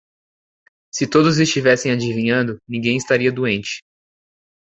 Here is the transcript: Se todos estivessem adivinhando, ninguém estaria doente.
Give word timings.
Se 0.91 1.05
todos 1.07 1.37
estivessem 1.37 1.91
adivinhando, 1.91 2.59
ninguém 2.67 2.97
estaria 2.97 3.31
doente. 3.31 3.83